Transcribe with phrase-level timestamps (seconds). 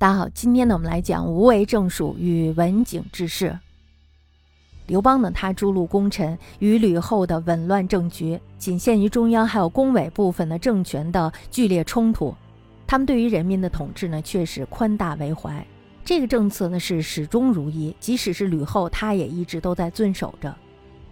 [0.00, 3.58] 大家好，今天呢，我们来讲无为正属与文景之事。
[4.86, 12.34] 刘邦呢，他诛戮功臣，与吕后的紊乱政局，仅限于中央还有宫闱部分的政权的剧烈冲突。
[12.86, 15.62] 他们对于人民的统治呢，却是宽大为怀。
[16.02, 20.56] 这个政策呢，是始终如一，即使是吕后，她也一直都在遵守着。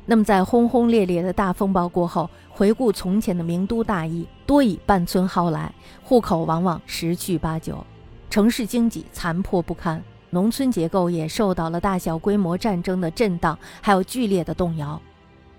[0.07, 5.70] 那么，在轰轰烈烈的大风暴过后，回顾从前的名都大邑，多以半村蒿来，
[6.02, 7.84] 户口往往十去八九。
[8.30, 15.00] 城市经济残破不堪，农村结构也受到了大小规模战争的震荡，还有剧烈的动摇。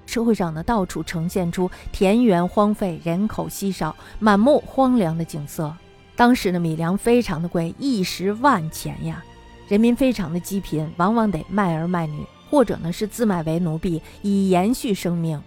[0.06, 5.74] 社会上呢，到处呈现出田园荒废、人口稀少、满目荒凉的景色。
[6.16, 9.24] 当时的米粮非常的贵，一石万钱呀，
[9.68, 15.42] 人民非常的积贫，往往得卖儿卖女，或者呢是自卖为奴婢，以延续生命。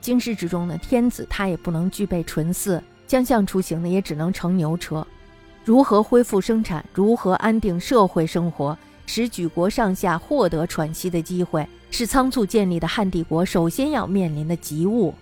[0.00, 5.06] 京师之中呢，天子他也不能具备纯嗣，将相出行呢，也只能乘牛车。
[5.64, 6.84] 如何恢复生产？
[6.92, 8.76] 如何安定社会生活？
[9.06, 15.12] 使举国上下获得喘息的机会，是仓促建立的汉帝国首先要面临的急务。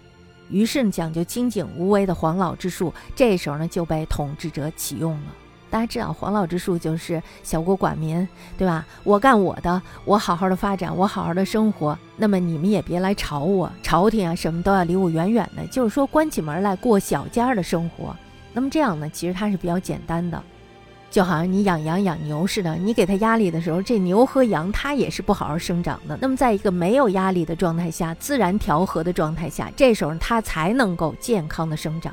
[0.49, 5.35] 于是，讲究清静无为的黄老之术，这时候呢就被统治者启用了。
[5.71, 8.87] 大家知道，黄老之术就是小国寡民，对吧？
[9.05, 11.99] 我干我的，我好好的发展，我好好的生活。
[12.17, 15.67] 那么你们也别来吵我，朝廷啊什么都要离我远远的。
[15.67, 18.15] 就是说，关起门来过小家的生活。
[18.53, 20.43] 那么这样呢，其实它是比较简单的，
[21.11, 26.19] 就好像你养羊养牛似的，你给它压力的时候，这牛和羊它也是不好好生长的。
[26.21, 32.13] 那么在一个没有压力的状态下，自然调和的状态下，这时候它才能够健康的生长。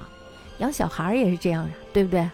[0.60, 2.30] 养小孩也是这样呀，对不对？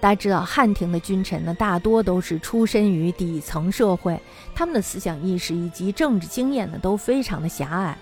[0.00, 4.18] 大家知道汉庭的君臣呢，大多都是出身于底层社会，
[4.54, 7.96] 他们的思想意识以及政治经验呢都非常的狭隘，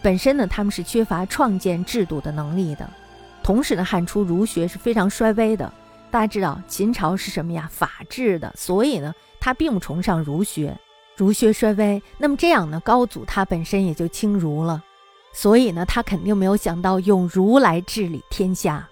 [0.00, 2.88] 本身呢他们是缺乏创建制度的能力的。
[3.42, 5.72] 同时呢，汉初儒学是非常衰微的。
[6.10, 7.68] 大家知道秦朝是什么呀？
[7.72, 10.78] 法治的，所以呢，他并不崇尚儒学，
[11.16, 12.02] 儒学衰微。
[12.18, 14.82] 那么这样呢，高祖他本身也就轻儒了，
[15.32, 18.86] 所以呢，他肯定没有想到用儒来治理天下。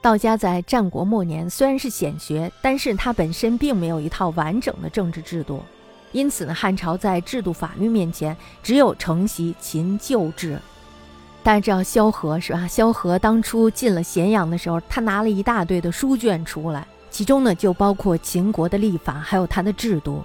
[0.00, 5.62] 道家在战国末年虽然是显学，但是它本身并没有一套完整的政治制度，
[6.12, 10.58] 因此呢，汉朝在制度法律面前只有承袭秦旧制。
[11.46, 12.66] 大家知道萧何是吧？
[12.66, 20.24] 萧何当初进了咸阳的时候，他拿了一大堆的书卷出来，其中呢就包括秦国的历法，还有他的制度。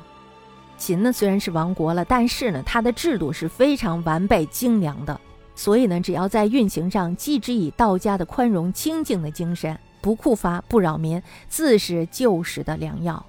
[0.79, 5.21] 秦呢虽然是亡国了，但是呢他的制度是非常完备精良的，
[5.53, 13.23] 所以呢只要在运行上继之以道家的宽容清静的精神，不酷伐不扰民，自是救时的良药。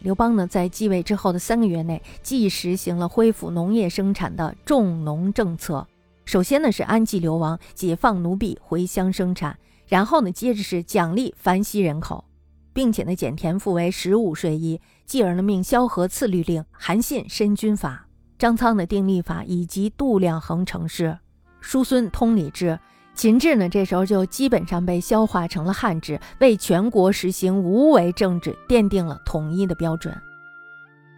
[0.00, 5.86] 刘邦呢在继位之后的三个月内，既实行了恢复农业生产的重农政策。
[6.26, 9.56] 首先呢是安济流亡，解放奴婢回乡生产，
[9.86, 12.24] 然后呢接着是奖励繁息人口，
[12.72, 18.08] 并且呢减田赋为十五税一，继而呢命萧何赐律令，韩信申军法，
[18.40, 21.16] 张苍的定立法，以及度量衡城市，
[21.60, 22.76] 叔孙通礼制，
[23.14, 30.12] 秦制呢这时候就基本上被消化成了汉制，为全国实行无为政治奠定了统一的标准。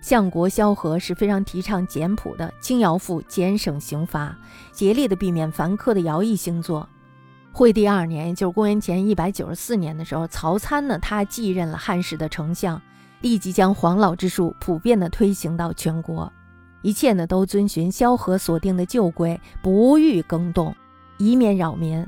[0.09, 4.35] 相国萧何是非常提倡简朴的轻徭赋，减省刑罚，
[4.73, 6.89] 竭力的避免繁苛的徭役星座。
[7.53, 12.81] 惠帝二年，也就是公元前一百九十四年的时候，曹参呢，他继任了汉室的丞相，
[13.21, 16.33] 立即将黄老之术普遍的推行到全国，
[16.81, 20.75] 一切呢都遵循萧何所定的旧规，不予更动，
[21.19, 22.03] 以免扰民。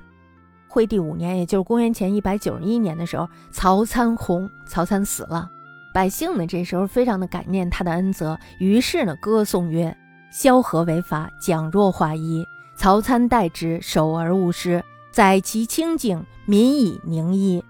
[0.69, 5.51] 惠帝五年，也就是公元前一百九十一年的时候，曹参薨，曹参死了。
[5.93, 9.97] 百姓呢，这时候非常的感念他的恩泽，于是呢，歌颂曰
[10.31, 12.45] ：“萧何为法，讲若化一；
[12.77, 17.63] 曹参代之，守而勿失，载其清净，民以宁一。”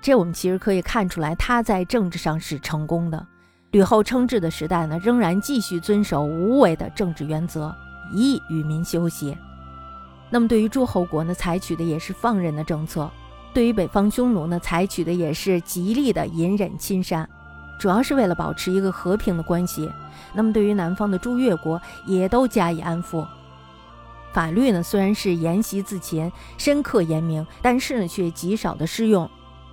[0.00, 3.26] 这我们其实可以看出来，他在政治上是成功的。
[3.72, 7.74] 吕后称制的时代呢，仍然继续遵守无为的政治原则，
[8.14, 9.36] 以与民休息。
[10.30, 13.10] 那么对于诸侯国呢，采取的也是放任的政策。
[13.52, 17.28] 对于北方匈奴呢，采取的也是极力的隐忍亲善，
[17.78, 19.90] 主要是为了保持一个和平的关系。
[20.32, 23.26] 那么对于南方的诸越国，也都加以安抚。
[24.32, 29.28] 法律呢，虽然是沿袭自秦，深刻严明，但是呢，却极少的适用。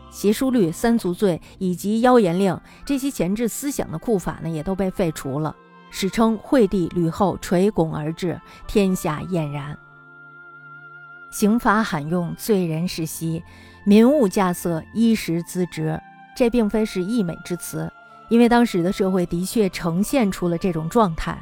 [0.10, 5.56] 邪书律、三族罪以及妖言令这些前置思想的酷法呢，也都被废除了，
[5.92, 9.78] 史称惠帝、吕后垂拱而治，天下晏然。
[11.30, 13.44] 刑罚罕用，罪人世息，
[13.84, 16.00] 民物价色，衣食资值。
[16.36, 17.92] 这并非是溢美之词，
[18.30, 21.38] 因为当时的社会的确呈现出了这种状态。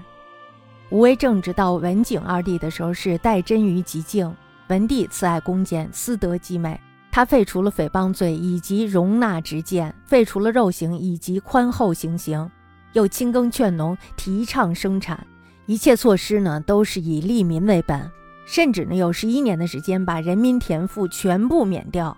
[0.90, 4.34] 无为政治到文景二帝的时候是代真于极境。
[4.68, 6.80] 文帝慈爱恭俭，私德极美，
[7.12, 12.50] 他废除了诽谤罪以及容纳执剑，废除了肉刑以及宽厚刑刑，
[12.94, 15.28] 又轻耕劝农，提倡生产，
[15.66, 18.10] 一切措施呢都是以利民为本，
[18.46, 22.16] 甚至呢有十一年的时间把人民田赋全部免掉。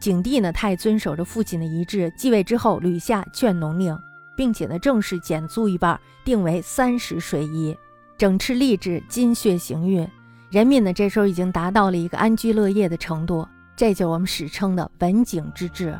[0.00, 3.98] 景帝呢，他也遵守着父亲的遗志，继位之后屡下劝农令，
[4.36, 7.74] 并且呢正式减租一半，定为三十税一，
[8.18, 10.06] 整饬吏治，金血行运，
[10.50, 13.46] 人民呢这时候已经达到了一个安居乐业的程度。
[13.76, 15.98] 这就是我们史称的文景之治。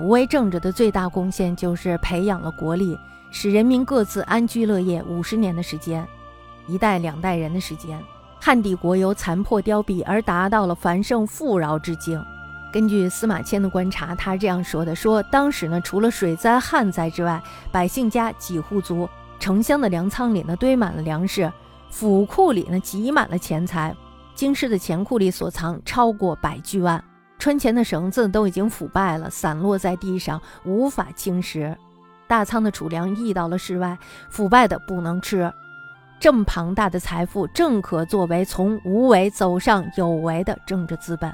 [0.00, 2.96] 无为政治的最大贡献就是培养了国力，
[3.30, 6.06] 使人民各自安居乐业五十年的时间，
[6.66, 8.00] 一代两代人的时间，
[8.44, 12.20] 汉帝国由残破凋敝而达到了繁盛富饶之境。
[12.72, 17.40] 根据司马迁的观察，他这样说的：说当时呢，除了水灾旱灾之外，
[17.70, 19.08] 百姓家几户足，
[19.38, 21.52] 城乡的粮仓里呢堆满了粮食，
[21.88, 23.94] 府库里呢挤满了钱财。
[24.34, 27.00] 京师的钱库里所藏超过百巨万，
[27.38, 31.76] 穿钱的绳子都已经腐败了，散落在地上，无法侵蚀。
[32.26, 33.96] 大仓的储粮溢到了室外，
[34.28, 35.52] 腐败的不能吃。
[36.22, 41.28] 这么庞大的财富，正可作为从无为走上有为的政治资本。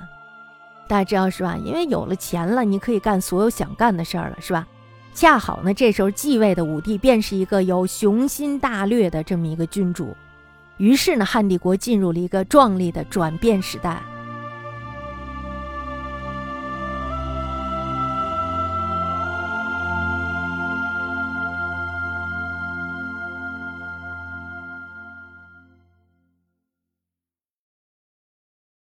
[0.89, 1.59] 大家知道是吧？
[1.63, 4.67] 因为有了钱了，你可以干所有想干的事儿了，是吧？
[5.13, 10.17] 恰好呢，这时候继位的武帝便是一个有雄心大略的这么一个君主。
[10.79, 14.01] 于是呢，汉帝国进入了一个壮丽的转变时代。